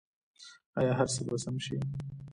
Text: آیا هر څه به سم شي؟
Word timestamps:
آیا 0.79 0.93
هر 0.99 1.07
څه 1.13 1.19
به 1.27 1.35
سم 1.43 1.55
شي؟ 1.65 1.77